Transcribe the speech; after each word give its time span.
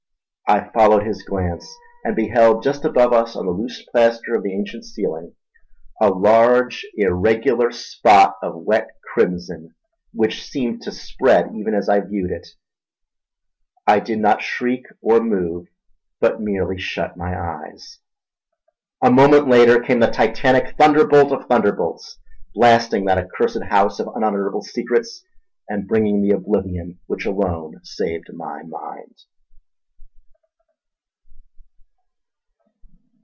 I 0.47 0.69
followed 0.73 1.07
his 1.07 1.23
glance, 1.23 1.65
and 2.03 2.13
beheld 2.13 2.61
just 2.61 2.83
above 2.83 3.13
us 3.13 3.37
on 3.37 3.45
the 3.45 3.53
loose 3.53 3.83
plaster 3.89 4.35
of 4.35 4.43
the 4.43 4.53
ancient 4.53 4.83
ceiling 4.83 5.33
a 6.01 6.09
large 6.09 6.85
irregular 6.95 7.71
spot 7.71 8.35
of 8.43 8.57
wet 8.63 8.89
crimson 9.13 9.75
which 10.11 10.43
seemed 10.45 10.81
to 10.81 10.91
spread 10.91 11.55
even 11.55 11.73
as 11.73 11.87
I 11.87 12.01
viewed 12.01 12.31
it. 12.31 12.45
I 13.87 14.01
did 14.01 14.19
not 14.19 14.41
shriek 14.41 14.87
or 14.99 15.21
move, 15.21 15.69
but 16.19 16.41
merely 16.41 16.77
shut 16.77 17.15
my 17.15 17.33
eyes. 17.33 17.99
A 19.01 19.09
moment 19.09 19.47
later 19.47 19.79
came 19.79 20.01
the 20.01 20.07
titanic 20.11 20.75
thunderbolt 20.77 21.31
of 21.31 21.45
thunderbolts; 21.45 22.19
blasting 22.53 23.05
that 23.05 23.17
accursed 23.17 23.63
house 23.63 24.01
of 24.01 24.09
unutterable 24.15 24.63
secrets 24.63 25.23
and 25.69 25.87
bringing 25.87 26.21
the 26.21 26.31
oblivion 26.35 26.99
which 27.07 27.25
alone 27.25 27.75
saved 27.83 28.29
my 28.33 28.63
mind. 28.63 29.15